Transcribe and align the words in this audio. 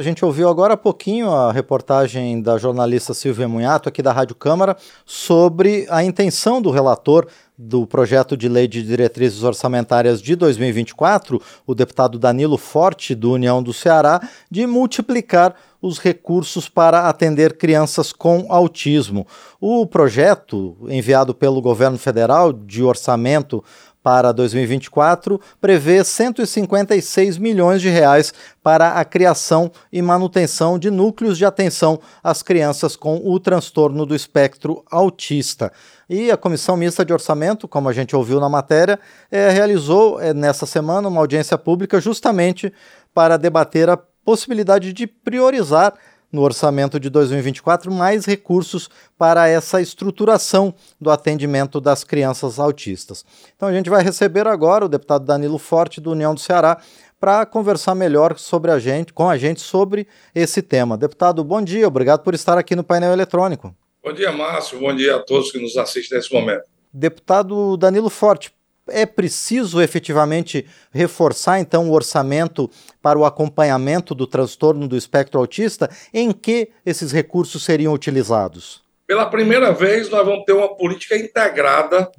A 0.00 0.02
gente 0.02 0.24
ouviu 0.24 0.48
agora 0.48 0.72
há 0.72 0.76
pouquinho 0.78 1.30
a 1.30 1.52
reportagem 1.52 2.40
da 2.40 2.56
jornalista 2.56 3.12
Silvia 3.12 3.46
Munhato, 3.46 3.86
aqui 3.86 4.00
da 4.00 4.14
Rádio 4.14 4.34
Câmara, 4.34 4.74
sobre 5.04 5.86
a 5.90 6.02
intenção 6.02 6.62
do 6.62 6.70
relator 6.70 7.26
do 7.58 7.86
projeto 7.86 8.34
de 8.34 8.48
lei 8.48 8.66
de 8.66 8.82
diretrizes 8.82 9.42
orçamentárias 9.42 10.22
de 10.22 10.34
2024, 10.34 11.38
o 11.66 11.74
deputado 11.74 12.18
Danilo 12.18 12.56
Forte, 12.56 13.14
do 13.14 13.32
União 13.32 13.62
do 13.62 13.74
Ceará, 13.74 14.26
de 14.50 14.66
multiplicar 14.66 15.54
os 15.82 15.98
recursos 15.98 16.66
para 16.66 17.06
atender 17.06 17.58
crianças 17.58 18.10
com 18.10 18.46
autismo. 18.48 19.26
O 19.60 19.86
projeto, 19.86 20.78
enviado 20.88 21.34
pelo 21.34 21.60
governo 21.60 21.98
federal 21.98 22.54
de 22.54 22.82
orçamento 22.82 23.62
para 24.02 24.32
2024 24.32 25.40
prevê 25.60 26.02
156 26.02 27.38
milhões 27.38 27.82
de 27.82 27.88
reais 27.88 28.32
para 28.62 28.92
a 28.92 29.04
criação 29.04 29.70
e 29.92 30.00
manutenção 30.00 30.78
de 30.78 30.90
núcleos 30.90 31.36
de 31.36 31.44
atenção 31.44 32.00
às 32.22 32.42
crianças 32.42 32.96
com 32.96 33.20
o 33.24 33.38
transtorno 33.38 34.06
do 34.06 34.14
espectro 34.14 34.84
autista. 34.90 35.72
E 36.08 36.30
a 36.30 36.36
Comissão 36.36 36.76
Mista 36.76 37.04
de 37.04 37.12
Orçamento, 37.12 37.68
como 37.68 37.88
a 37.88 37.92
gente 37.92 38.16
ouviu 38.16 38.40
na 38.40 38.48
matéria, 38.48 38.98
é, 39.30 39.50
realizou 39.50 40.20
é, 40.20 40.34
nessa 40.34 40.66
semana 40.66 41.08
uma 41.08 41.20
audiência 41.20 41.56
pública 41.56 42.00
justamente 42.00 42.72
para 43.14 43.36
debater 43.36 43.88
a 43.88 43.98
possibilidade 44.24 44.92
de 44.92 45.06
priorizar 45.06 45.94
no 46.32 46.42
orçamento 46.42 47.00
de 47.00 47.10
2024 47.10 47.92
mais 47.92 48.24
recursos 48.24 48.88
para 49.18 49.48
essa 49.48 49.80
estruturação 49.80 50.74
do 51.00 51.10
atendimento 51.10 51.80
das 51.80 52.04
crianças 52.04 52.58
autistas. 52.58 53.24
Então 53.56 53.68
a 53.68 53.72
gente 53.72 53.90
vai 53.90 54.02
receber 54.02 54.46
agora 54.46 54.84
o 54.84 54.88
deputado 54.88 55.24
Danilo 55.24 55.58
Forte 55.58 56.00
do 56.00 56.12
União 56.12 56.34
do 56.34 56.40
Ceará 56.40 56.80
para 57.18 57.44
conversar 57.44 57.94
melhor 57.94 58.38
sobre 58.38 58.70
a 58.70 58.78
gente, 58.78 59.12
com 59.12 59.28
a 59.28 59.36
gente 59.36 59.60
sobre 59.60 60.06
esse 60.34 60.62
tema. 60.62 60.96
Deputado, 60.96 61.44
bom 61.44 61.60
dia, 61.60 61.86
obrigado 61.86 62.22
por 62.22 62.34
estar 62.34 62.56
aqui 62.56 62.74
no 62.74 62.82
painel 62.82 63.12
eletrônico. 63.12 63.74
Bom 64.02 64.14
dia, 64.14 64.32
Márcio. 64.32 64.80
Bom 64.80 64.96
dia 64.96 65.16
a 65.16 65.18
todos 65.18 65.52
que 65.52 65.60
nos 65.60 65.76
assistem 65.76 66.16
nesse 66.16 66.32
momento. 66.32 66.64
Deputado 66.92 67.76
Danilo 67.76 68.08
Forte, 68.08 68.50
é 68.90 69.06
preciso 69.06 69.80
efetivamente 69.80 70.66
reforçar 70.92 71.60
então 71.60 71.88
o 71.88 71.92
orçamento 71.92 72.70
para 73.00 73.18
o 73.18 73.24
acompanhamento 73.24 74.14
do 74.14 74.26
transtorno 74.26 74.86
do 74.86 74.96
espectro 74.96 75.40
autista? 75.40 75.90
Em 76.12 76.32
que 76.32 76.70
esses 76.84 77.12
recursos 77.12 77.64
seriam 77.64 77.92
utilizados? 77.92 78.82
Pela 79.06 79.26
primeira 79.26 79.72
vez, 79.72 80.08
nós 80.08 80.24
vamos 80.24 80.44
ter 80.44 80.52
uma 80.52 80.76
política 80.76 81.16
integrada, 81.16 82.10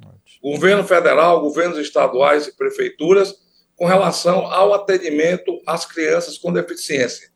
governo 0.42 0.84
federal, 0.84 1.40
governos 1.40 1.78
estaduais 1.78 2.46
e 2.46 2.56
prefeituras, 2.56 3.34
com 3.76 3.86
relação 3.86 4.46
ao 4.46 4.74
atendimento 4.74 5.60
às 5.66 5.86
crianças 5.86 6.36
com 6.38 6.52
deficiência, 6.52 7.30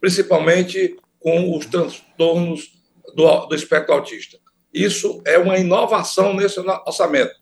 principalmente 0.00 0.96
com 1.20 1.56
os 1.56 1.66
transtornos 1.66 2.72
do, 3.14 3.46
do 3.46 3.54
espectro 3.54 3.94
autista. 3.94 4.38
Isso 4.74 5.22
é 5.24 5.38
uma 5.38 5.56
inovação 5.56 6.34
nesse 6.34 6.60
orçamento. 6.60 7.34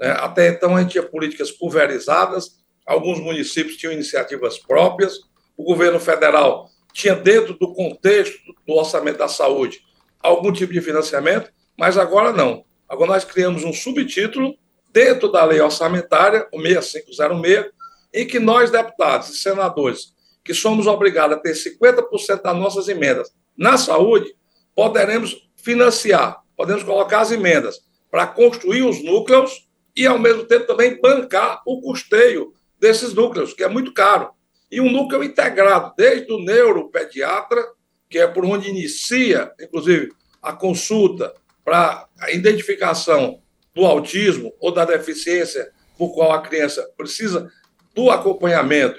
Né? 0.00 0.10
Até 0.10 0.48
então, 0.48 0.74
a 0.74 0.80
gente 0.80 0.92
tinha 0.92 1.02
políticas 1.02 1.50
pulverizadas, 1.50 2.58
alguns 2.86 3.20
municípios 3.20 3.76
tinham 3.76 3.92
iniciativas 3.92 4.58
próprias, 4.58 5.20
o 5.56 5.62
governo 5.62 6.00
federal 6.00 6.68
tinha, 6.92 7.14
dentro 7.14 7.54
do 7.54 7.72
contexto 7.72 8.38
do 8.66 8.74
orçamento 8.74 9.18
da 9.18 9.28
saúde, 9.28 9.80
algum 10.18 10.52
tipo 10.52 10.72
de 10.72 10.80
financiamento, 10.80 11.52
mas 11.78 11.96
agora 11.96 12.32
não. 12.32 12.64
Agora 12.88 13.12
nós 13.12 13.24
criamos 13.24 13.62
um 13.62 13.72
subtítulo 13.72 14.56
dentro 14.92 15.30
da 15.30 15.44
lei 15.44 15.60
orçamentária, 15.60 16.48
o 16.52 16.60
6506, 16.60 17.66
em 18.12 18.26
que 18.26 18.40
nós, 18.40 18.70
deputados 18.70 19.28
e 19.30 19.36
senadores, 19.36 20.12
que 20.42 20.52
somos 20.52 20.86
obrigados 20.88 21.36
a 21.36 21.40
ter 21.40 21.52
50% 21.52 22.42
das 22.42 22.56
nossas 22.56 22.88
emendas 22.88 23.32
na 23.56 23.78
saúde, 23.78 24.34
poderemos 24.74 25.48
financiar, 25.56 26.42
podemos 26.56 26.82
colocar 26.82 27.20
as 27.20 27.30
emendas 27.30 27.80
para 28.10 28.26
construir 28.26 28.82
os 28.82 29.04
núcleos 29.04 29.69
e, 30.00 30.06
ao 30.06 30.18
mesmo 30.18 30.46
tempo, 30.46 30.66
também 30.66 30.98
bancar 30.98 31.60
o 31.66 31.78
custeio 31.82 32.54
desses 32.78 33.12
núcleos, 33.12 33.52
que 33.52 33.62
é 33.62 33.68
muito 33.68 33.92
caro. 33.92 34.30
E 34.70 34.80
um 34.80 34.90
núcleo 34.90 35.22
integrado, 35.22 35.92
desde 35.94 36.32
o 36.32 36.42
neuropediatra, 36.42 37.62
que 38.08 38.18
é 38.18 38.26
por 38.26 38.46
onde 38.46 38.70
inicia, 38.70 39.52
inclusive, 39.60 40.10
a 40.40 40.54
consulta 40.54 41.34
para 41.62 42.08
a 42.18 42.30
identificação 42.30 43.42
do 43.74 43.84
autismo 43.84 44.54
ou 44.58 44.72
da 44.72 44.86
deficiência 44.86 45.70
por 45.98 46.14
qual 46.14 46.32
a 46.32 46.40
criança 46.40 46.90
precisa 46.96 47.50
do 47.94 48.10
acompanhamento, 48.10 48.98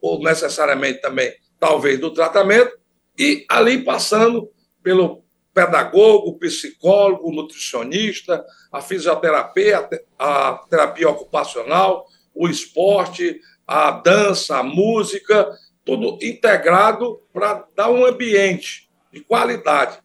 ou 0.00 0.20
necessariamente 0.24 1.00
também, 1.00 1.32
talvez, 1.60 2.00
do 2.00 2.12
tratamento, 2.12 2.76
e 3.16 3.46
ali 3.48 3.84
passando 3.84 4.50
pelo 4.82 5.22
pedagogo, 5.54 6.38
psicólogo, 6.38 7.32
nutricionista, 7.32 8.44
a 8.70 8.80
fisioterapia, 8.80 9.88
a 10.18 10.54
terapia 10.68 11.08
ocupacional, 11.08 12.06
o 12.34 12.48
esporte, 12.48 13.40
a 13.66 13.90
dança, 13.90 14.58
a 14.58 14.62
música, 14.62 15.50
tudo 15.84 16.18
integrado 16.22 17.20
para 17.32 17.66
dar 17.76 17.90
um 17.90 18.04
ambiente 18.04 18.90
de 19.12 19.20
qualidade 19.20 19.98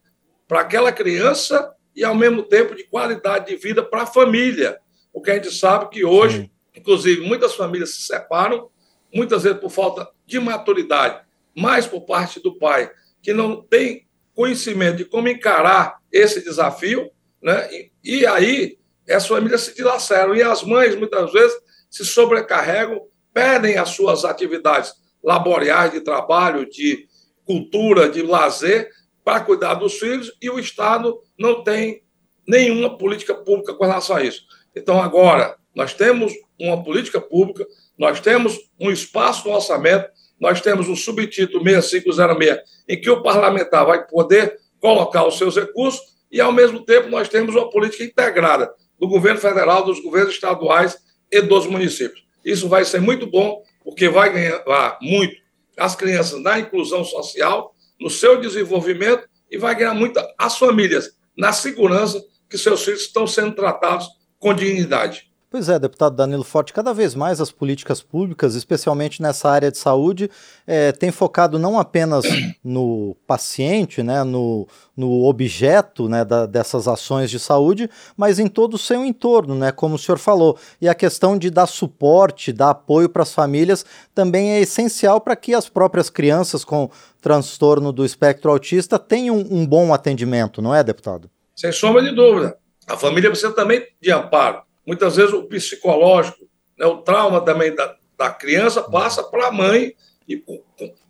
para 0.47 0.61
aquela 0.61 0.91
criança 0.91 1.73
e, 1.95 2.03
ao 2.03 2.15
mesmo 2.15 2.43
tempo, 2.43 2.75
de 2.75 2.83
qualidade 2.85 3.47
de 3.47 3.55
vida 3.55 3.83
para 3.83 4.03
a 4.03 4.07
família. 4.07 4.79
Porque 5.13 5.31
a 5.31 5.35
gente 5.35 5.51
sabe 5.51 5.89
que 5.89 6.05
hoje, 6.05 6.41
Sim. 6.41 6.49
inclusive, 6.75 7.21
muitas 7.25 7.55
famílias 7.55 7.95
se 7.95 8.01
separam, 8.01 8.69
muitas 9.13 9.43
vezes 9.43 9.59
por 9.59 9.69
falta 9.69 10.09
de 10.25 10.39
maturidade, 10.39 11.25
mais 11.55 11.87
por 11.87 12.01
parte 12.01 12.39
do 12.39 12.57
pai, 12.57 12.91
que 13.21 13.33
não 13.33 13.61
tem 13.61 14.06
conhecimento 14.37 14.97
de 14.97 15.05
como 15.05 15.27
encarar 15.27 15.97
esse 16.11 16.43
desafio, 16.43 17.09
né? 17.41 17.67
E, 17.73 17.91
e 18.03 18.27
aí 18.27 18.77
as 19.09 19.25
famílias 19.25 19.61
se 19.61 19.75
dilaceram 19.75 20.35
e 20.35 20.43
as 20.43 20.63
mães 20.63 20.95
muitas 20.95 21.33
vezes 21.33 21.57
se 21.89 22.05
sobrecarregam, 22.05 23.01
perdem 23.33 23.77
as 23.77 23.89
suas 23.89 24.23
atividades 24.23 24.93
laboriais 25.23 25.91
de 25.91 26.01
trabalho, 26.01 26.69
de 26.69 27.07
cultura, 27.45 28.07
de 28.07 28.21
lazer 28.21 28.91
para 29.25 29.39
cuidar 29.39 29.73
dos 29.73 29.97
filhos 29.97 30.31
e 30.39 30.51
o 30.51 30.59
Estado 30.59 31.19
não 31.37 31.63
tem 31.63 32.03
nenhuma 32.47 32.95
política 32.95 33.33
pública 33.33 33.73
com 33.73 33.85
relação 33.85 34.17
a 34.17 34.23
isso. 34.23 34.43
Então 34.75 35.01
agora 35.01 35.57
nós 35.73 35.95
temos 35.95 36.31
uma 36.59 36.83
política 36.83 37.19
pública, 37.19 37.65
nós 37.97 38.19
temos 38.19 38.55
um 38.79 38.91
espaço 38.91 39.47
no 39.47 39.55
orçamento 39.55 40.07
nós 40.39 40.61
temos 40.61 40.87
um 40.87 40.95
subtítulo 40.95 41.63
6506, 41.63 42.59
em 42.87 42.99
que 42.99 43.09
o 43.09 43.21
parlamentar 43.21 43.85
vai 43.85 44.05
poder 44.05 44.59
colocar 44.79 45.25
os 45.25 45.37
seus 45.37 45.55
recursos, 45.55 46.17
e, 46.31 46.41
ao 46.41 46.51
mesmo 46.51 46.83
tempo, 46.83 47.09
nós 47.09 47.29
temos 47.29 47.55
uma 47.55 47.69
política 47.69 48.03
integrada 48.03 48.71
do 48.99 49.07
governo 49.07 49.39
federal, 49.39 49.83
dos 49.83 49.99
governos 50.01 50.33
estaduais 50.33 50.97
e 51.31 51.41
dos 51.41 51.65
municípios. 51.65 52.25
Isso 52.43 52.67
vai 52.67 52.83
ser 52.83 52.99
muito 52.99 53.25
bom, 53.27 53.63
porque 53.83 54.09
vai 54.09 54.31
ganhar 54.31 54.97
muito 55.01 55.35
as 55.77 55.95
crianças 55.95 56.41
na 56.41 56.59
inclusão 56.59 57.03
social, 57.03 57.73
no 57.99 58.09
seu 58.09 58.39
desenvolvimento, 58.39 59.27
e 59.49 59.57
vai 59.57 59.75
ganhar 59.75 59.93
muito 59.93 60.19
as 60.37 60.57
famílias 60.57 61.15
na 61.35 61.53
segurança 61.53 62.23
que 62.49 62.57
seus 62.57 62.83
filhos 62.83 63.01
estão 63.01 63.25
sendo 63.25 63.55
tratados 63.55 64.07
com 64.39 64.53
dignidade. 64.53 65.29
Pois 65.49 65.69
é, 65.69 65.79
deputado 65.79 66.13
Danilo 66.13 66.43
Forte, 66.43 66.73
cada 66.73 66.93
vez 66.93 67.15
mais 67.15 67.39
as 67.39 67.49
políticas 67.49 68.01
públicas, 68.01 68.53
especialmente 68.53 69.21
nessa 69.21 69.49
área 69.49 69.71
de 69.71 69.77
saúde, 69.77 70.29
é, 70.67 70.91
têm 70.91 71.09
focado 71.09 71.57
não 71.57 71.79
apenas 71.79 72.25
no 72.61 73.15
paciente, 73.25 74.03
né, 74.03 74.25
no, 74.25 74.67
no 74.95 75.23
objeto 75.23 76.09
né, 76.09 76.25
da, 76.25 76.45
dessas 76.45 76.85
ações 76.85 77.31
de 77.31 77.39
saúde, 77.39 77.89
mas 78.17 78.39
em 78.39 78.47
todo 78.49 78.73
o 78.73 78.77
seu 78.77 79.05
entorno, 79.05 79.55
né, 79.55 79.71
como 79.71 79.95
o 79.95 79.97
senhor 79.97 80.17
falou. 80.17 80.59
E 80.81 80.89
a 80.89 80.93
questão 80.93 81.37
de 81.37 81.49
dar 81.49 81.65
suporte, 81.65 82.51
dar 82.51 82.71
apoio 82.71 83.07
para 83.07 83.23
as 83.23 83.33
famílias 83.33 83.85
também 84.13 84.51
é 84.51 84.59
essencial 84.59 85.21
para 85.21 85.35
que 85.37 85.53
as 85.53 85.69
próprias 85.69 86.09
crianças 86.09 86.65
com 86.65 86.91
transtorno 87.21 87.93
do 87.93 88.03
espectro 88.03 88.51
autista 88.51 88.99
tenham 88.99 89.37
um 89.37 89.65
bom 89.65 89.93
atendimento, 89.93 90.61
não 90.61 90.75
é, 90.75 90.83
deputado? 90.83 91.29
Sem 91.55 91.71
sombra 91.71 92.03
de 92.03 92.13
dúvida. 92.13 92.57
A 92.85 92.97
família 92.97 93.29
precisa 93.29 93.53
também 93.53 93.85
de 94.01 94.11
amparo 94.11 94.66
muitas 94.87 95.17
vezes 95.17 95.33
o 95.33 95.43
psicológico, 95.43 96.47
né, 96.79 96.85
o 96.85 97.01
trauma 97.01 97.41
também 97.41 97.75
da, 97.75 97.97
da 98.17 98.29
criança 98.29 98.81
passa 98.81 99.21
para 99.21 99.47
a 99.47 99.51
mãe 99.51 99.93
e 100.25 100.41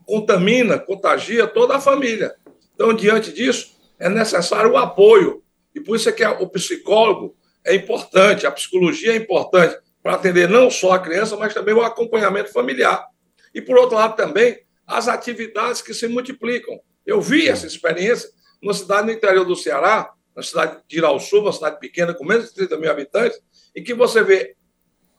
contamina, 0.03 0.79
contagia 0.79 1.45
toda 1.45 1.75
a 1.75 1.81
família. 1.81 2.35
Então, 2.73 2.91
diante 2.93 3.31
disso, 3.31 3.77
é 3.99 4.09
necessário 4.09 4.71
o 4.71 4.77
apoio. 4.77 5.43
E 5.75 5.79
por 5.79 5.95
isso 5.95 6.09
é 6.09 6.11
que 6.11 6.25
o 6.25 6.49
psicólogo 6.49 7.35
é 7.63 7.75
importante, 7.75 8.47
a 8.47 8.51
psicologia 8.51 9.13
é 9.13 9.15
importante 9.15 9.77
para 10.01 10.15
atender 10.15 10.49
não 10.49 10.71
só 10.71 10.93
a 10.93 10.99
criança, 10.99 11.35
mas 11.35 11.53
também 11.53 11.73
o 11.73 11.81
acompanhamento 11.81 12.51
familiar. 12.51 13.05
E, 13.53 13.61
por 13.61 13.77
outro 13.77 13.95
lado, 13.95 14.15
também 14.15 14.59
as 14.85 15.07
atividades 15.07 15.81
que 15.81 15.93
se 15.93 16.07
multiplicam. 16.07 16.79
Eu 17.05 17.21
vi 17.21 17.47
essa 17.47 17.67
experiência 17.67 18.29
numa 18.61 18.73
cidade 18.73 19.07
no 19.07 19.11
interior 19.13 19.45
do 19.45 19.55
Ceará, 19.55 20.11
na 20.35 20.43
cidade 20.43 20.81
de 20.87 20.97
Irauçu, 20.97 21.39
uma 21.39 21.51
cidade 21.51 21.79
pequena 21.79 22.13
com 22.13 22.23
menos 22.23 22.45
de 22.45 22.53
30 22.53 22.77
mil 22.77 22.91
habitantes, 22.91 23.39
em 23.77 23.83
que 23.83 23.93
você 23.93 24.23
vê 24.23 24.55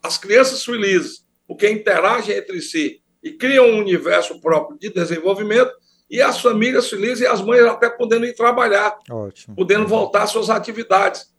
as 0.02 0.18
crianças 0.18 0.64
felizes, 0.64 1.24
porque 1.46 1.70
interagem 1.70 2.36
entre 2.36 2.60
si 2.60 3.00
e 3.22 3.30
criam 3.30 3.66
um 3.66 3.78
universo 3.78 4.40
próprio 4.40 4.76
de 4.76 4.90
desenvolvimento, 4.90 5.72
e 6.10 6.20
as 6.20 6.40
famílias 6.40 6.88
felizes 6.88 7.20
e 7.20 7.26
as 7.26 7.40
mães 7.40 7.62
até 7.62 7.88
podendo 7.88 8.26
ir 8.26 8.34
trabalhar, 8.34 8.98
Ótimo. 9.08 9.54
podendo 9.54 9.86
voltar 9.86 10.24
às 10.24 10.30
suas 10.30 10.50
atividades. 10.50 11.32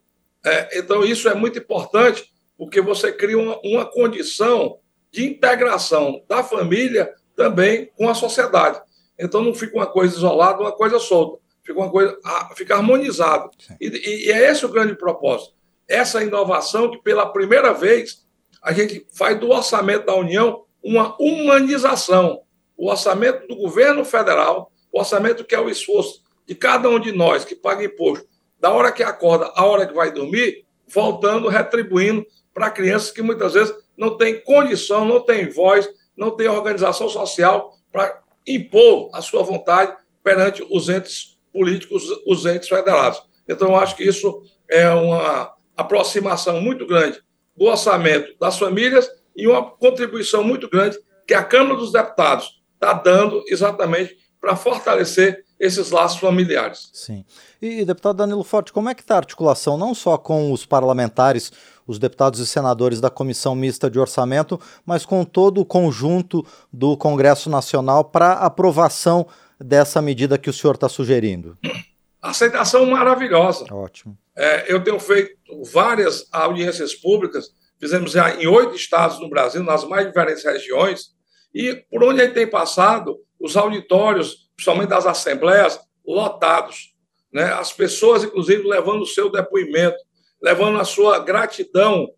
É, 0.46 0.80
então, 0.80 1.04
isso 1.04 1.28
é 1.28 1.34
muito 1.34 1.60
importante, 1.60 2.32
porque 2.58 2.80
você 2.80 3.12
cria 3.12 3.38
uma, 3.38 3.60
uma 3.64 3.86
condição 3.86 4.80
de 5.12 5.26
integração 5.26 6.24
da 6.28 6.42
família 6.42 7.14
também 7.36 7.90
com 7.98 8.08
a 8.08 8.14
sociedade. 8.14 8.80
Então, 9.20 9.44
não 9.44 9.54
fica 9.54 9.76
uma 9.76 9.88
coisa 9.88 10.16
isolada, 10.16 10.62
uma 10.62 10.72
coisa 10.72 11.00
solta, 11.00 11.42
fica 11.66 11.80
uma 11.80 11.90
coisa, 11.90 12.18
fica 12.56 12.76
harmonizado. 12.76 13.50
E, 13.82 14.28
e 14.28 14.32
é 14.32 14.50
esse 14.50 14.66
o 14.66 14.70
grande 14.70 14.96
propósito. 14.96 15.59
Essa 15.90 16.24
inovação 16.24 16.92
que, 16.92 17.02
pela 17.02 17.26
primeira 17.26 17.74
vez, 17.74 18.26
a 18.62 18.72
gente 18.72 19.06
faz 19.12 19.40
do 19.40 19.50
orçamento 19.50 20.06
da 20.06 20.16
União 20.16 20.64
uma 20.84 21.16
humanização 21.20 22.44
o 22.80 22.90
orçamento 22.90 23.46
do 23.46 23.58
governo 23.58 24.06
federal, 24.06 24.72
o 24.90 25.00
orçamento 25.00 25.44
que 25.44 25.54
é 25.54 25.60
o 25.60 25.70
esforço 25.70 26.24
de 26.48 26.56
cada 26.56 26.88
um 26.88 26.98
de 26.98 27.12
nós 27.12 27.44
que 27.44 27.54
paga 27.54 27.84
imposto, 27.84 28.26
da 28.58 28.72
hora 28.72 28.90
que 28.90 29.04
acorda 29.04 29.52
à 29.54 29.66
hora 29.66 29.86
que 29.86 29.94
vai 29.94 30.14
dormir, 30.14 30.66
voltando, 30.88 31.50
retribuindo 31.50 32.26
para 32.54 32.72
crianças 32.72 33.12
que 33.12 33.22
muitas 33.22 33.54
vezes 33.54 33.76
não 33.98 34.18
têm 34.18 34.40
condição, 34.40 35.04
não 35.04 35.20
têm 35.20 35.50
voz, 35.50 35.90
não 36.16 36.32
têm 36.32 36.48
organização 36.48 37.10
social 37.10 37.74
para 37.92 38.22
impor 38.48 39.10
a 39.14 39.22
sua 39.22 39.44
vontade 39.44 39.94
perante 40.24 40.66
os 40.72 40.88
entes 40.88 41.38
políticos, 41.52 42.06
os 42.26 42.46
entes 42.46 42.70
federados. 42.70 43.22
Então, 43.48 43.70
eu 43.70 43.76
acho 43.76 43.98
que 43.98 44.04
isso 44.04 44.42
é 44.70 44.90
uma 44.90 45.54
aproximação 45.80 46.62
muito 46.62 46.86
grande 46.86 47.20
do 47.56 47.66
orçamento 47.66 48.38
das 48.40 48.58
famílias 48.58 49.10
e 49.36 49.48
uma 49.48 49.64
contribuição 49.64 50.44
muito 50.44 50.70
grande 50.70 50.98
que 51.28 51.34
a 51.34 51.44
Câmara 51.44 51.76
dos 51.76 51.92
Deputados 51.92 52.62
está 52.74 52.94
dando 52.94 53.44
exatamente 53.48 54.18
para 54.40 54.56
fortalecer 54.56 55.44
esses 55.60 55.92
laços 55.92 56.20
familiares. 56.20 56.90
Sim. 56.94 57.26
E, 57.62 57.84
deputado 57.84 58.18
Danilo 58.18 58.44
Forte, 58.44 58.72
como 58.72 58.90
é 58.90 58.96
que 58.96 59.02
está 59.02 59.16
a 59.16 59.18
articulação 59.18 59.78
não 59.78 59.94
só 59.94 60.18
com 60.18 60.54
os 60.54 60.66
parlamentares, 60.66 61.52
os 61.86 62.00
deputados 62.00 62.40
e 62.40 62.48
senadores 62.48 63.02
da 63.02 63.10
Comissão 63.10 63.54
Mista 63.54 63.90
de 63.90 64.00
Orçamento, 64.00 64.60
mas 64.86 65.06
com 65.06 65.26
todo 65.26 65.60
o 65.60 65.66
conjunto 65.66 66.46
do 66.72 66.96
Congresso 66.96 67.50
Nacional 67.50 68.06
para 68.06 68.34
aprovação 68.34 69.28
dessa 69.60 70.02
medida 70.02 70.38
que 70.38 70.50
o 70.50 70.54
senhor 70.54 70.76
está 70.76 70.88
sugerindo? 70.88 71.58
Aceitação 72.22 72.86
maravilhosa. 72.86 73.66
Ótimo. 73.72 74.18
É, 74.36 74.72
eu 74.72 74.84
tenho 74.84 75.00
feito 75.00 75.38
várias 75.72 76.28
audiências 76.32 76.94
públicas, 76.94 77.50
fizemos 77.80 78.12
já 78.12 78.36
em 78.36 78.48
oito 78.48 78.76
estados 78.76 79.20
no 79.20 79.30
Brasil, 79.30 79.64
nas 79.64 79.84
mais 79.86 80.08
diferentes 80.08 80.44
regiões, 80.44 81.14
e 81.54 81.76
por 81.90 82.04
onde 82.04 82.22
ele 82.22 82.34
tem 82.34 82.48
passado, 82.48 83.18
os 83.40 83.56
auditórios, 83.56 84.50
principalmente 84.56 84.90
das 84.90 85.06
assembleias, 85.06 85.80
lotados. 86.06 86.94
Né? 87.32 87.44
As 87.54 87.72
pessoas, 87.72 88.24
inclusive, 88.24 88.68
levando 88.68 89.02
o 89.02 89.08
seu 89.08 89.32
depoimento, 89.32 89.98
levando 90.42 90.80
a 90.80 90.86
sua 90.86 91.20
gratidão 91.20 92.10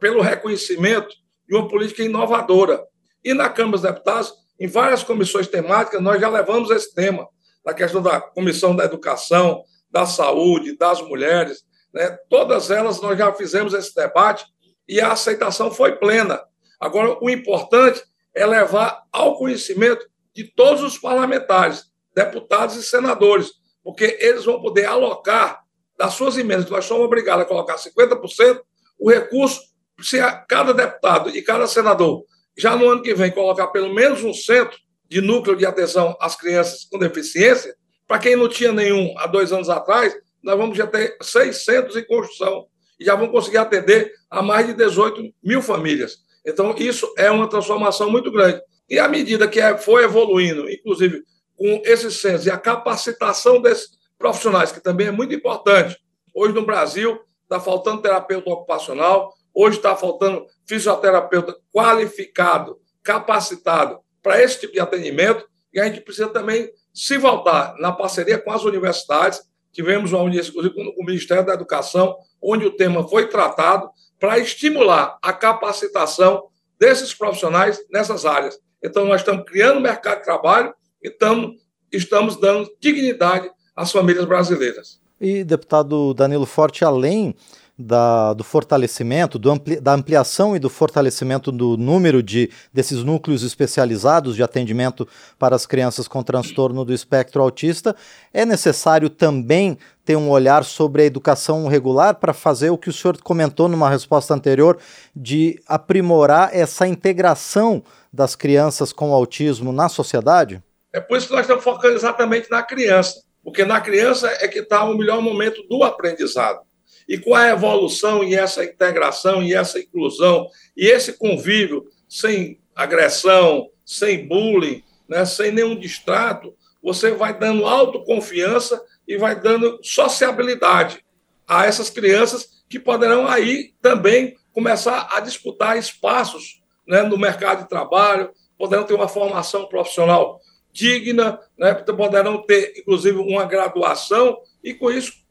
pelo 0.00 0.20
reconhecimento 0.20 1.14
de 1.48 1.54
uma 1.54 1.68
política 1.68 2.02
inovadora. 2.02 2.84
E 3.22 3.32
na 3.32 3.48
Câmara 3.48 3.72
dos 3.72 3.82
Deputados, 3.82 4.32
em 4.58 4.66
várias 4.66 5.02
comissões 5.02 5.46
temáticas, 5.46 6.02
nós 6.02 6.20
já 6.20 6.28
levamos 6.28 6.70
esse 6.70 6.94
tema, 6.94 7.26
na 7.64 7.72
questão 7.72 8.02
da 8.02 8.20
Comissão 8.20 8.76
da 8.76 8.84
Educação, 8.84 9.64
da 9.90 10.04
Saúde, 10.06 10.76
das 10.76 11.00
Mulheres, 11.00 11.64
né? 11.92 12.18
todas 12.28 12.70
elas 12.70 13.00
nós 13.00 13.16
já 13.16 13.32
fizemos 13.32 13.72
esse 13.72 13.94
debate 13.94 14.44
e 14.88 15.00
a 15.00 15.12
aceitação 15.12 15.70
foi 15.70 15.96
plena. 15.96 16.42
Agora, 16.80 17.16
o 17.22 17.30
importante 17.30 18.02
é 18.34 18.44
levar 18.44 19.02
ao 19.12 19.38
conhecimento 19.38 20.06
de 20.34 20.44
todos 20.44 20.82
os 20.82 20.98
parlamentares, 20.98 21.84
deputados 22.14 22.76
e 22.76 22.82
senadores, 22.82 23.52
porque 23.82 24.18
eles 24.20 24.44
vão 24.44 24.60
poder 24.60 24.86
alocar 24.86 25.62
das 25.96 26.14
suas 26.14 26.36
emendas, 26.36 26.68
nós 26.68 26.84
somos 26.84 27.04
obrigados 27.04 27.44
a 27.44 27.48
colocar 27.48 27.76
50%, 27.76 28.60
o 28.98 29.10
recurso, 29.10 29.60
se 30.00 30.18
cada 30.48 30.74
deputado 30.74 31.30
e 31.30 31.40
cada 31.40 31.68
senador, 31.68 32.24
já 32.56 32.76
no 32.76 32.88
ano 32.88 33.02
que 33.02 33.14
vem, 33.14 33.30
colocar 33.30 33.68
pelo 33.68 33.94
menos 33.94 34.24
um 34.24 34.34
centro 34.34 34.76
de 35.08 35.20
núcleo 35.20 35.56
de 35.56 35.66
atenção 35.66 36.16
às 36.20 36.36
crianças 36.36 36.84
com 36.84 36.98
deficiência, 36.98 37.74
para 38.06 38.18
quem 38.18 38.36
não 38.36 38.48
tinha 38.48 38.72
nenhum 38.72 39.14
há 39.18 39.26
dois 39.26 39.52
anos 39.52 39.68
atrás, 39.68 40.14
nós 40.42 40.56
vamos 40.56 40.76
já 40.76 40.86
ter 40.86 41.16
600 41.20 41.96
em 41.96 42.04
construção 42.04 42.66
e 42.98 43.04
já 43.04 43.14
vamos 43.14 43.32
conseguir 43.32 43.58
atender 43.58 44.12
a 44.30 44.42
mais 44.42 44.66
de 44.66 44.74
18 44.74 45.32
mil 45.42 45.62
famílias. 45.62 46.18
Então, 46.46 46.74
isso 46.76 47.12
é 47.16 47.30
uma 47.30 47.48
transformação 47.48 48.10
muito 48.10 48.30
grande. 48.30 48.60
E 48.88 48.98
à 48.98 49.08
medida 49.08 49.48
que 49.48 49.58
é, 49.58 49.76
foi 49.78 50.04
evoluindo, 50.04 50.70
inclusive 50.70 51.22
com 51.56 51.80
esses 51.84 52.20
centros 52.20 52.46
e 52.46 52.50
a 52.50 52.58
capacitação 52.58 53.60
desses 53.62 53.88
profissionais, 54.18 54.70
que 54.70 54.80
também 54.80 55.06
é 55.06 55.10
muito 55.10 55.34
importante. 55.34 55.96
Hoje 56.34 56.52
no 56.52 56.66
Brasil 56.66 57.18
está 57.42 57.58
faltando 57.58 58.02
terapeuta 58.02 58.50
ocupacional, 58.50 59.32
hoje 59.54 59.78
está 59.78 59.96
faltando 59.96 60.46
fisioterapeuta 60.66 61.56
qualificado, 61.72 62.78
capacitado 63.02 64.00
para 64.24 64.42
esse 64.42 64.58
tipo 64.58 64.72
de 64.72 64.80
atendimento, 64.80 65.46
e 65.70 65.78
a 65.78 65.84
gente 65.84 66.00
precisa 66.00 66.28
também 66.28 66.70
se 66.94 67.18
voltar 67.18 67.74
na 67.78 67.92
parceria 67.92 68.38
com 68.38 68.50
as 68.50 68.64
universidades. 68.64 69.42
Tivemos 69.70 70.12
uma 70.12 70.22
audiência, 70.22 70.48
inclusive, 70.48 70.74
com 70.74 70.82
o 70.82 71.04
Ministério 71.04 71.44
da 71.44 71.52
Educação, 71.52 72.16
onde 72.42 72.64
o 72.64 72.74
tema 72.74 73.06
foi 73.06 73.28
tratado 73.28 73.90
para 74.18 74.38
estimular 74.38 75.18
a 75.20 75.32
capacitação 75.32 76.44
desses 76.80 77.12
profissionais 77.12 77.78
nessas 77.90 78.24
áreas. 78.24 78.58
Então, 78.82 79.04
nós 79.04 79.20
estamos 79.20 79.44
criando 79.44 79.80
mercado 79.80 80.18
de 80.18 80.24
trabalho 80.24 80.72
e 81.02 81.08
estamos, 81.08 81.56
estamos 81.92 82.36
dando 82.36 82.70
dignidade 82.80 83.50
às 83.76 83.92
famílias 83.92 84.24
brasileiras. 84.24 85.00
E, 85.20 85.44
deputado 85.44 86.14
Danilo 86.14 86.46
Forte, 86.46 86.84
além 86.84 87.34
da, 87.76 88.32
do 88.32 88.44
fortalecimento, 88.44 89.38
do 89.38 89.50
ampli, 89.50 89.80
da 89.80 89.92
ampliação 89.92 90.54
e 90.54 90.58
do 90.58 90.70
fortalecimento 90.70 91.50
do 91.50 91.76
número 91.76 92.22
de, 92.22 92.50
desses 92.72 93.02
núcleos 93.02 93.42
especializados 93.42 94.36
de 94.36 94.42
atendimento 94.42 95.06
para 95.38 95.56
as 95.56 95.66
crianças 95.66 96.06
com 96.06 96.22
transtorno 96.22 96.84
do 96.84 96.92
espectro 96.92 97.42
autista, 97.42 97.96
é 98.32 98.44
necessário 98.44 99.10
também 99.10 99.76
ter 100.04 100.16
um 100.16 100.30
olhar 100.30 100.64
sobre 100.64 101.02
a 101.02 101.06
educação 101.06 101.66
regular 101.66 102.14
para 102.16 102.32
fazer 102.32 102.70
o 102.70 102.78
que 102.78 102.90
o 102.90 102.92
senhor 102.92 103.20
comentou 103.20 103.68
numa 103.68 103.90
resposta 103.90 104.34
anterior, 104.34 104.78
de 105.16 105.60
aprimorar 105.66 106.50
essa 106.54 106.86
integração 106.86 107.82
das 108.12 108.36
crianças 108.36 108.92
com 108.92 109.12
autismo 109.12 109.72
na 109.72 109.88
sociedade? 109.88 110.62
É 110.92 111.00
por 111.00 111.18
isso 111.18 111.26
que 111.26 111.32
nós 111.32 111.42
estamos 111.42 111.64
focando 111.64 111.96
exatamente 111.96 112.48
na 112.48 112.62
criança, 112.62 113.20
porque 113.42 113.64
na 113.64 113.80
criança 113.80 114.28
é 114.40 114.46
que 114.46 114.60
está 114.60 114.84
o 114.84 114.96
melhor 114.96 115.20
momento 115.20 115.60
do 115.68 115.82
aprendizado. 115.82 116.60
E 117.08 117.18
com 117.18 117.34
a 117.34 117.48
evolução 117.48 118.24
e 118.24 118.34
essa 118.34 118.64
integração 118.64 119.42
e 119.42 119.54
essa 119.54 119.78
inclusão? 119.78 120.48
E 120.76 120.86
esse 120.86 121.12
convívio 121.14 121.86
sem 122.08 122.60
agressão, 122.74 123.68
sem 123.84 124.26
bullying, 124.26 124.82
né, 125.08 125.24
sem 125.24 125.52
nenhum 125.52 125.78
distrato, 125.78 126.54
você 126.82 127.12
vai 127.12 127.38
dando 127.38 127.66
autoconfiança 127.66 128.80
e 129.06 129.16
vai 129.16 129.38
dando 129.38 129.78
sociabilidade 129.82 131.04
a 131.46 131.66
essas 131.66 131.90
crianças 131.90 132.64
que 132.68 132.78
poderão 132.78 133.26
aí 133.26 133.74
também 133.80 134.36
começar 134.52 135.08
a 135.12 135.20
disputar 135.20 135.78
espaços 135.78 136.62
né, 136.86 137.02
no 137.02 137.18
mercado 137.18 137.62
de 137.62 137.68
trabalho, 137.68 138.30
poderão 138.58 138.84
ter 138.84 138.94
uma 138.94 139.08
formação 139.08 139.66
profissional 139.66 140.40
digna, 140.72 141.38
né, 141.58 141.72
poderão 141.74 142.42
ter, 142.42 142.74
inclusive, 142.76 143.16
uma 143.18 143.44
graduação 143.44 144.38
e, 144.62 144.74
com 144.74 144.90
isso, 144.90 145.23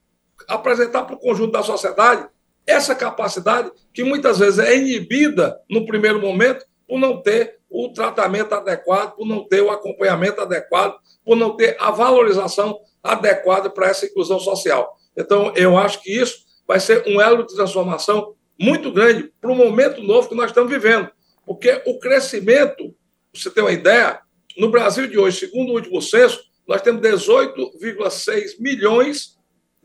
apresentar 0.47 1.03
para 1.03 1.15
o 1.15 1.19
conjunto 1.19 1.51
da 1.51 1.63
sociedade 1.63 2.27
essa 2.65 2.95
capacidade 2.95 3.71
que 3.93 4.03
muitas 4.03 4.39
vezes 4.39 4.59
é 4.59 4.75
inibida 4.77 5.59
no 5.69 5.85
primeiro 5.85 6.19
momento 6.19 6.65
por 6.87 6.99
não 6.99 7.21
ter 7.21 7.59
o 7.69 7.89
tratamento 7.89 8.53
adequado, 8.53 9.15
por 9.15 9.25
não 9.25 9.47
ter 9.47 9.61
o 9.61 9.71
acompanhamento 9.71 10.41
adequado, 10.41 10.95
por 11.25 11.35
não 11.35 11.55
ter 11.55 11.75
a 11.79 11.91
valorização 11.91 12.79
adequada 13.01 13.69
para 13.69 13.87
essa 13.87 14.05
inclusão 14.05 14.39
social. 14.39 14.95
Então, 15.17 15.51
eu 15.55 15.77
acho 15.77 16.01
que 16.01 16.15
isso 16.15 16.45
vai 16.67 16.79
ser 16.79 17.03
um 17.07 17.19
elo 17.19 17.45
de 17.45 17.55
transformação 17.55 18.35
muito 18.59 18.91
grande 18.91 19.31
para 19.41 19.51
o 19.51 19.55
momento 19.55 20.01
novo 20.01 20.29
que 20.29 20.35
nós 20.35 20.51
estamos 20.51 20.71
vivendo. 20.71 21.09
Porque 21.45 21.81
o 21.85 21.99
crescimento, 21.99 22.95
você 23.33 23.49
tem 23.49 23.63
uma 23.63 23.71
ideia, 23.71 24.21
no 24.57 24.69
Brasil 24.69 25.07
de 25.07 25.17
hoje, 25.17 25.39
segundo 25.39 25.71
o 25.71 25.75
último 25.75 26.01
censo, 26.01 26.41
nós 26.67 26.81
temos 26.81 27.01
18,6 27.01 28.59
milhões 28.59 29.37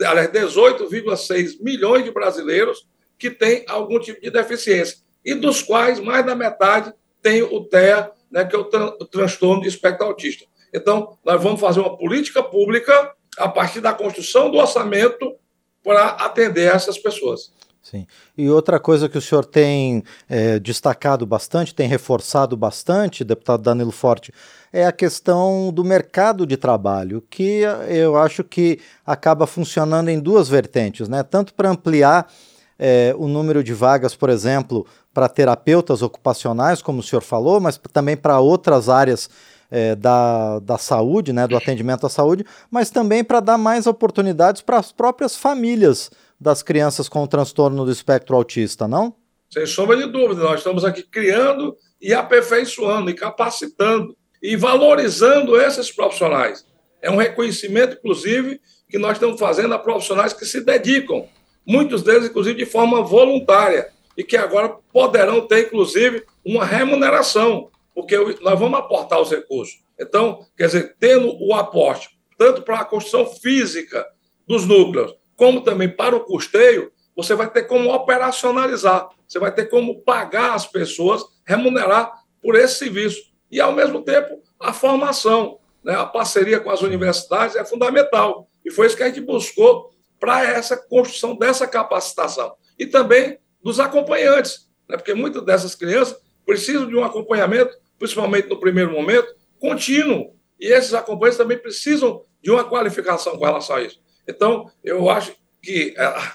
aliás, 0.04 0.30
18,6 0.30 1.60
milhões 1.60 2.04
de 2.04 2.10
brasileiros 2.10 2.86
que 3.18 3.30
têm 3.30 3.64
algum 3.68 3.98
tipo 3.98 4.20
de 4.20 4.30
deficiência, 4.30 4.98
e 5.24 5.34
dos 5.34 5.62
quais 5.62 5.98
mais 5.98 6.24
da 6.24 6.34
metade 6.34 6.92
tem 7.20 7.42
o 7.42 7.64
TEA, 7.64 8.10
né, 8.30 8.44
que 8.44 8.54
é 8.54 8.58
o, 8.58 8.64
tran 8.64 8.94
o 9.00 9.04
transtorno 9.04 9.62
de 9.62 9.68
espectro 9.68 10.06
autista. 10.06 10.46
Então, 10.72 11.18
nós 11.24 11.42
vamos 11.42 11.60
fazer 11.60 11.80
uma 11.80 11.96
política 11.96 12.42
pública 12.42 13.12
a 13.36 13.48
partir 13.48 13.80
da 13.80 13.92
construção 13.92 14.50
do 14.50 14.58
orçamento 14.58 15.34
para 15.82 16.08
atender 16.08 16.72
essas 16.74 16.98
pessoas. 16.98 17.52
Sim. 17.90 18.06
E 18.36 18.50
outra 18.50 18.78
coisa 18.78 19.08
que 19.08 19.16
o 19.16 19.20
senhor 19.20 19.46
tem 19.46 20.04
é, 20.28 20.58
destacado 20.58 21.24
bastante, 21.24 21.74
tem 21.74 21.88
reforçado 21.88 22.54
bastante, 22.54 23.24
deputado 23.24 23.62
Danilo 23.62 23.90
Forte, 23.90 24.30
é 24.70 24.84
a 24.84 24.92
questão 24.92 25.72
do 25.72 25.82
mercado 25.82 26.46
de 26.46 26.58
trabalho, 26.58 27.24
que 27.30 27.62
eu 27.88 28.18
acho 28.18 28.44
que 28.44 28.78
acaba 29.06 29.46
funcionando 29.46 30.10
em 30.10 30.20
duas 30.20 30.50
vertentes, 30.50 31.08
né? 31.08 31.22
Tanto 31.22 31.54
para 31.54 31.70
ampliar 31.70 32.30
é, 32.78 33.14
o 33.16 33.26
número 33.26 33.64
de 33.64 33.72
vagas, 33.72 34.14
por 34.14 34.28
exemplo, 34.28 34.86
para 35.14 35.26
terapeutas 35.26 36.02
ocupacionais, 36.02 36.82
como 36.82 37.00
o 37.00 37.02
senhor 37.02 37.22
falou, 37.22 37.58
mas 37.58 37.80
também 37.90 38.18
para 38.18 38.38
outras 38.38 38.90
áreas 38.90 39.30
é, 39.70 39.94
da, 39.94 40.58
da 40.58 40.76
saúde, 40.76 41.32
né, 41.32 41.46
do 41.46 41.56
atendimento 41.56 42.06
à 42.06 42.10
saúde, 42.10 42.44
mas 42.70 42.90
também 42.90 43.24
para 43.24 43.40
dar 43.40 43.56
mais 43.56 43.86
oportunidades 43.86 44.60
para 44.60 44.78
as 44.78 44.92
próprias 44.92 45.36
famílias 45.36 46.10
das 46.40 46.62
crianças 46.62 47.08
com 47.08 47.26
transtorno 47.26 47.84
do 47.84 47.90
espectro 47.90 48.36
autista, 48.36 48.86
não? 48.86 49.14
Sem 49.50 49.66
sombra 49.66 49.96
de 49.96 50.06
dúvida, 50.06 50.42
nós 50.42 50.60
estamos 50.60 50.84
aqui 50.84 51.02
criando 51.02 51.76
e 52.00 52.12
aperfeiçoando 52.12 53.10
e 53.10 53.14
capacitando 53.14 54.16
e 54.42 54.56
valorizando 54.56 55.60
esses 55.60 55.90
profissionais. 55.90 56.64
É 57.00 57.10
um 57.10 57.16
reconhecimento, 57.16 57.96
inclusive, 57.96 58.60
que 58.88 58.98
nós 58.98 59.12
estamos 59.12 59.38
fazendo 59.38 59.74
a 59.74 59.78
profissionais 59.78 60.32
que 60.32 60.44
se 60.44 60.60
dedicam, 60.60 61.26
muitos 61.66 62.02
deles, 62.02 62.28
inclusive, 62.28 62.56
de 62.56 62.66
forma 62.66 63.02
voluntária, 63.02 63.90
e 64.16 64.24
que 64.24 64.36
agora 64.36 64.76
poderão 64.92 65.46
ter, 65.46 65.66
inclusive, 65.66 66.24
uma 66.44 66.64
remuneração, 66.64 67.70
porque 67.94 68.16
nós 68.40 68.58
vamos 68.58 68.78
aportar 68.78 69.20
os 69.20 69.30
recursos. 69.30 69.78
Então, 69.98 70.44
quer 70.56 70.66
dizer, 70.66 70.96
tendo 70.98 71.36
o 71.40 71.54
aporte, 71.54 72.08
tanto 72.36 72.62
para 72.62 72.80
a 72.80 72.84
construção 72.84 73.26
física 73.26 74.04
dos 74.46 74.66
núcleos, 74.66 75.14
como 75.38 75.60
também 75.60 75.88
para 75.88 76.16
o 76.16 76.24
custeio, 76.24 76.90
você 77.16 77.32
vai 77.32 77.48
ter 77.48 77.62
como 77.62 77.94
operacionalizar, 77.94 79.08
você 79.26 79.38
vai 79.38 79.54
ter 79.54 79.66
como 79.66 80.02
pagar 80.02 80.54
as 80.54 80.66
pessoas, 80.66 81.22
remunerar 81.46 82.12
por 82.42 82.56
esse 82.56 82.74
serviço. 82.74 83.22
E, 83.48 83.60
ao 83.60 83.72
mesmo 83.72 84.02
tempo, 84.02 84.42
a 84.58 84.72
formação, 84.72 85.60
né? 85.82 85.94
a 85.94 86.04
parceria 86.04 86.58
com 86.58 86.70
as 86.70 86.82
universidades 86.82 87.54
é 87.54 87.64
fundamental. 87.64 88.48
E 88.64 88.70
foi 88.70 88.88
isso 88.88 88.96
que 88.96 89.02
a 89.04 89.06
gente 89.06 89.20
buscou 89.20 89.94
para 90.18 90.42
essa 90.42 90.76
construção 90.76 91.36
dessa 91.36 91.68
capacitação. 91.68 92.56
E 92.76 92.84
também 92.84 93.38
dos 93.62 93.78
acompanhantes, 93.78 94.68
né? 94.88 94.96
porque 94.96 95.14
muitas 95.14 95.44
dessas 95.44 95.76
crianças 95.76 96.18
precisam 96.44 96.88
de 96.88 96.96
um 96.96 97.04
acompanhamento, 97.04 97.76
principalmente 97.96 98.48
no 98.48 98.58
primeiro 98.58 98.90
momento, 98.90 99.32
contínuo. 99.60 100.34
E 100.58 100.66
esses 100.66 100.94
acompanhantes 100.94 101.38
também 101.38 101.58
precisam 101.58 102.24
de 102.42 102.50
uma 102.50 102.64
qualificação 102.64 103.38
com 103.38 103.44
relação 103.44 103.76
a 103.76 103.82
isso. 103.82 104.00
Então, 104.28 104.70
eu 104.84 105.08
acho 105.08 105.32
que 105.62 105.94
a, 105.96 106.34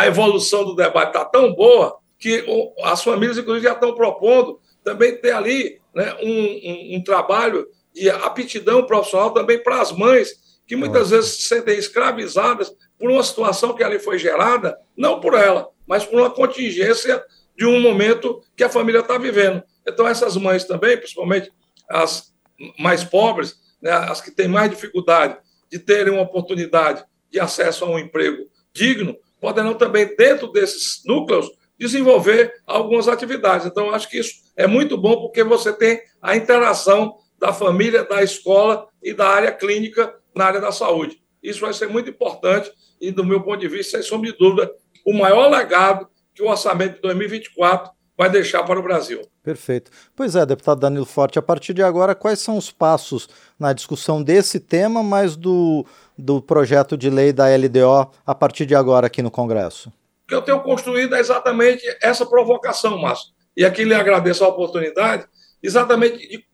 a 0.00 0.06
evolução 0.06 0.64
do 0.64 0.74
debate 0.74 1.08
está 1.08 1.24
tão 1.24 1.54
boa 1.54 1.98
que 2.18 2.44
as 2.82 3.02
famílias, 3.02 3.36
inclusive, 3.36 3.66
já 3.66 3.74
estão 3.74 3.94
propondo 3.94 4.58
também 4.82 5.16
ter 5.16 5.32
ali 5.32 5.80
né, 5.94 6.16
um, 6.22 6.94
um, 6.94 6.96
um 6.96 7.04
trabalho 7.04 7.66
de 7.92 8.08
aptidão 8.08 8.84
profissional 8.84 9.32
também 9.32 9.62
para 9.62 9.80
as 9.80 9.92
mães, 9.92 10.30
que 10.66 10.76
muitas 10.76 11.10
vezes 11.10 11.30
se 11.32 11.42
sentem 11.42 11.78
escravizadas 11.78 12.72
por 12.98 13.10
uma 13.10 13.22
situação 13.22 13.74
que 13.74 13.84
ali 13.84 13.98
foi 13.98 14.18
gerada, 14.18 14.76
não 14.96 15.20
por 15.20 15.34
ela, 15.34 15.68
mas 15.86 16.04
por 16.04 16.18
uma 16.18 16.30
contingência 16.30 17.22
de 17.56 17.64
um 17.64 17.80
momento 17.80 18.42
que 18.56 18.64
a 18.64 18.68
família 18.68 19.00
está 19.00 19.16
vivendo. 19.16 19.62
Então, 19.86 20.06
essas 20.06 20.36
mães 20.36 20.64
também, 20.64 20.96
principalmente 20.96 21.50
as 21.88 22.34
mais 22.78 23.04
pobres, 23.04 23.56
né, 23.80 23.92
as 23.92 24.20
que 24.20 24.30
têm 24.30 24.48
mais 24.48 24.70
dificuldade 24.70 25.38
de 25.70 25.78
terem 25.78 26.12
uma 26.12 26.22
oportunidade 26.22 27.04
de 27.30 27.40
acesso 27.40 27.84
a 27.84 27.88
um 27.88 27.98
emprego 27.98 28.46
digno, 28.72 29.16
poderão 29.40 29.74
também, 29.74 30.14
dentro 30.16 30.48
desses 30.48 31.02
núcleos, 31.04 31.50
desenvolver 31.78 32.52
algumas 32.66 33.08
atividades. 33.08 33.66
Então, 33.66 33.90
acho 33.90 34.08
que 34.08 34.18
isso 34.18 34.34
é 34.56 34.66
muito 34.66 34.96
bom 34.96 35.20
porque 35.20 35.44
você 35.44 35.72
tem 35.72 36.00
a 36.22 36.36
interação 36.36 37.16
da 37.38 37.52
família, 37.52 38.04
da 38.04 38.22
escola 38.22 38.88
e 39.02 39.12
da 39.12 39.28
área 39.28 39.52
clínica 39.52 40.14
na 40.34 40.46
área 40.46 40.60
da 40.60 40.72
saúde. 40.72 41.20
Isso 41.42 41.60
vai 41.60 41.72
ser 41.72 41.88
muito 41.88 42.10
importante 42.10 42.72
e, 43.00 43.10
do 43.10 43.24
meu 43.24 43.42
ponto 43.42 43.60
de 43.60 43.68
vista, 43.68 43.98
sem 43.98 44.02
sombra 44.02 44.30
de 44.32 44.38
dúvida, 44.38 44.70
o 45.04 45.12
maior 45.12 45.48
legado 45.48 46.08
que 46.34 46.42
o 46.42 46.48
orçamento 46.48 46.96
de 46.96 47.00
2024 47.02 47.92
vai 48.16 48.30
deixar 48.30 48.62
para 48.62 48.80
o 48.80 48.82
Brasil. 48.82 49.20
Perfeito. 49.42 49.90
Pois 50.14 50.34
é, 50.34 50.44
deputado 50.46 50.80
Danilo 50.80 51.04
Forte, 51.04 51.38
a 51.38 51.42
partir 51.42 51.74
de 51.74 51.82
agora, 51.82 52.14
quais 52.14 52.40
são 52.40 52.56
os 52.56 52.70
passos 52.70 53.28
na 53.58 53.72
discussão 53.72 54.22
desse 54.22 54.58
tema, 54.58 55.02
mas 55.02 55.36
do, 55.36 55.86
do 56.16 56.40
projeto 56.40 56.96
de 56.96 57.10
lei 57.10 57.32
da 57.32 57.46
LDO 57.46 58.10
a 58.24 58.34
partir 58.34 58.66
de 58.66 58.74
agora 58.74 59.06
aqui 59.06 59.22
no 59.22 59.30
Congresso? 59.30 59.88
O 60.24 60.28
que 60.28 60.34
eu 60.34 60.42
tenho 60.42 60.60
construído 60.60 61.14
é 61.14 61.20
exatamente 61.20 61.84
essa 62.02 62.26
provocação, 62.26 62.98
Márcio. 62.98 63.32
E 63.56 63.64
aqui 63.64 63.84
lhe 63.84 63.94
agradeço 63.94 64.44
a 64.44 64.48
oportunidade, 64.48 65.26
exatamente 65.62 66.18
de 66.18 66.44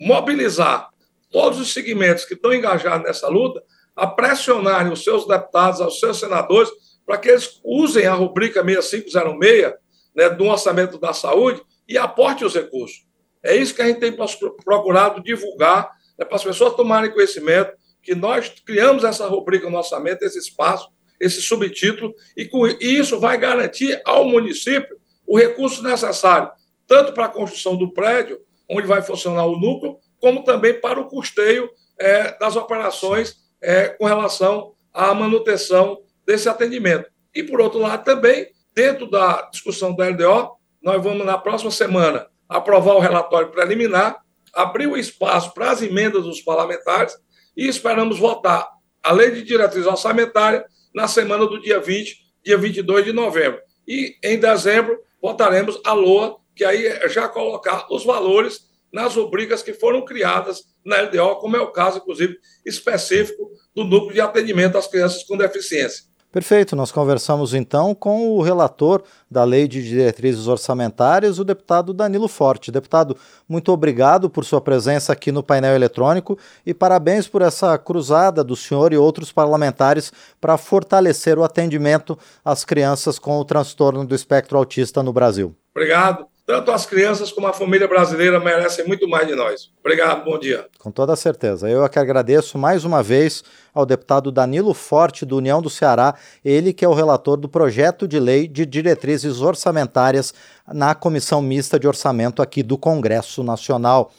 mobilizar 0.00 0.90
todos 1.30 1.60
os 1.60 1.72
segmentos 1.72 2.24
que 2.24 2.34
estão 2.34 2.52
engajados 2.52 3.06
nessa 3.06 3.28
luta 3.28 3.62
a 3.94 4.06
pressionarem 4.06 4.92
os 4.92 5.04
seus 5.04 5.26
deputados, 5.26 5.80
os 5.80 6.00
seus 6.00 6.18
senadores, 6.18 6.70
para 7.06 7.18
que 7.18 7.28
eles 7.28 7.60
usem 7.64 8.06
a 8.06 8.14
rubrica 8.14 8.64
6506 8.64 9.74
né, 10.14 10.28
do 10.30 10.46
orçamento 10.46 10.98
da 10.98 11.12
saúde 11.12 11.62
e 11.88 11.96
aporte 11.98 12.44
os 12.44 12.54
recursos. 12.54 13.04
É 13.42 13.54
isso 13.54 13.74
que 13.74 13.82
a 13.82 13.86
gente 13.86 14.00
tem 14.00 14.16
procurado 14.64 15.22
divulgar, 15.22 15.90
né, 16.18 16.24
para 16.24 16.36
as 16.36 16.44
pessoas 16.44 16.74
tomarem 16.74 17.10
conhecimento 17.10 17.72
que 18.02 18.14
nós 18.14 18.48
criamos 18.64 19.04
essa 19.04 19.26
rubrica 19.26 19.68
no 19.68 19.76
orçamento, 19.76 20.24
esse 20.24 20.38
espaço, 20.38 20.90
esse 21.18 21.40
subtítulo, 21.40 22.14
e 22.36 22.46
com 22.46 22.66
isso 22.66 23.20
vai 23.20 23.36
garantir 23.36 24.00
ao 24.04 24.24
município 24.24 24.98
o 25.26 25.38
recurso 25.38 25.82
necessário, 25.82 26.50
tanto 26.86 27.12
para 27.12 27.26
a 27.26 27.28
construção 27.28 27.76
do 27.76 27.92
prédio, 27.92 28.40
onde 28.68 28.86
vai 28.86 29.02
funcionar 29.02 29.44
o 29.46 29.58
núcleo, 29.58 29.98
como 30.18 30.44
também 30.44 30.80
para 30.80 31.00
o 31.00 31.08
custeio 31.08 31.70
é, 31.98 32.36
das 32.38 32.56
operações 32.56 33.36
é, 33.60 33.88
com 33.88 34.06
relação 34.06 34.72
à 34.92 35.12
manutenção 35.14 36.02
desse 36.26 36.48
atendimento. 36.48 37.10
E, 37.34 37.42
por 37.42 37.60
outro 37.60 37.78
lado, 37.78 38.04
também 38.04 38.50
Dentro 38.74 39.10
da 39.10 39.48
discussão 39.50 39.94
da 39.94 40.08
LDO, 40.08 40.52
nós 40.80 41.02
vamos, 41.02 41.26
na 41.26 41.36
próxima 41.36 41.70
semana, 41.70 42.26
aprovar 42.48 42.94
o 42.94 43.00
relatório 43.00 43.50
preliminar, 43.50 44.22
abrir 44.54 44.86
o 44.86 44.96
espaço 44.96 45.52
para 45.52 45.70
as 45.70 45.82
emendas 45.82 46.24
dos 46.24 46.40
parlamentares 46.40 47.16
e 47.56 47.66
esperamos 47.68 48.18
votar 48.18 48.68
a 49.02 49.12
lei 49.12 49.30
de 49.30 49.42
diretriz 49.42 49.86
orçamentária 49.86 50.64
na 50.94 51.08
semana 51.08 51.46
do 51.46 51.60
dia 51.60 51.80
20, 51.80 52.16
dia 52.44 52.58
22 52.58 53.04
de 53.04 53.12
novembro. 53.12 53.60
E 53.86 54.16
em 54.22 54.38
dezembro 54.38 54.98
votaremos 55.20 55.80
a 55.84 55.92
LOA, 55.92 56.36
que 56.54 56.64
aí 56.64 56.86
é 56.86 57.08
já 57.08 57.28
colocar 57.28 57.86
os 57.90 58.04
valores 58.04 58.68
nas 58.92 59.14
rubricas 59.14 59.62
que 59.62 59.72
foram 59.72 60.04
criadas 60.04 60.64
na 60.84 61.00
LDO, 61.02 61.36
como 61.36 61.56
é 61.56 61.60
o 61.60 61.70
caso, 61.70 61.98
inclusive, 61.98 62.36
específico 62.64 63.50
do 63.74 63.84
núcleo 63.84 64.14
de 64.14 64.20
atendimento 64.20 64.76
às 64.76 64.86
crianças 64.86 65.22
com 65.24 65.36
deficiência. 65.36 66.09
Perfeito, 66.32 66.76
nós 66.76 66.92
conversamos 66.92 67.54
então 67.54 67.92
com 67.92 68.30
o 68.30 68.40
relator 68.40 69.02
da 69.28 69.42
Lei 69.42 69.66
de 69.66 69.82
Diretrizes 69.82 70.46
Orçamentárias, 70.46 71.40
o 71.40 71.44
deputado 71.44 71.92
Danilo 71.92 72.28
Forte. 72.28 72.70
Deputado, 72.70 73.16
muito 73.48 73.72
obrigado 73.72 74.30
por 74.30 74.44
sua 74.44 74.60
presença 74.60 75.12
aqui 75.12 75.32
no 75.32 75.42
painel 75.42 75.74
eletrônico 75.74 76.38
e 76.64 76.72
parabéns 76.72 77.26
por 77.26 77.42
essa 77.42 77.76
cruzada 77.76 78.44
do 78.44 78.54
senhor 78.54 78.92
e 78.92 78.96
outros 78.96 79.32
parlamentares 79.32 80.12
para 80.40 80.56
fortalecer 80.56 81.36
o 81.36 81.42
atendimento 81.42 82.16
às 82.44 82.64
crianças 82.64 83.18
com 83.18 83.36
o 83.40 83.44
transtorno 83.44 84.06
do 84.06 84.14
espectro 84.14 84.56
autista 84.56 85.02
no 85.02 85.12
Brasil. 85.12 85.52
Obrigado. 85.74 86.26
Tanto 86.50 86.72
as 86.72 86.84
crianças 86.84 87.30
como 87.30 87.46
a 87.46 87.52
família 87.52 87.86
brasileira 87.86 88.40
merecem 88.40 88.84
muito 88.84 89.08
mais 89.08 89.24
de 89.24 89.36
nós. 89.36 89.70
Obrigado, 89.78 90.24
bom 90.24 90.36
dia. 90.36 90.66
Com 90.80 90.90
toda 90.90 91.14
certeza. 91.14 91.70
Eu 91.70 91.84
é 91.84 91.88
que 91.88 91.96
agradeço 91.96 92.58
mais 92.58 92.84
uma 92.84 93.04
vez 93.04 93.44
ao 93.72 93.86
deputado 93.86 94.32
Danilo 94.32 94.74
Forte, 94.74 95.24
do 95.24 95.36
União 95.36 95.62
do 95.62 95.70
Ceará, 95.70 96.16
ele 96.44 96.72
que 96.72 96.84
é 96.84 96.88
o 96.88 96.92
relator 96.92 97.36
do 97.36 97.48
projeto 97.48 98.08
de 98.08 98.18
lei 98.18 98.48
de 98.48 98.66
diretrizes 98.66 99.42
orçamentárias 99.42 100.34
na 100.66 100.92
Comissão 100.92 101.40
Mista 101.40 101.78
de 101.78 101.86
Orçamento 101.86 102.42
aqui 102.42 102.64
do 102.64 102.76
Congresso 102.76 103.44
Nacional. 103.44 104.10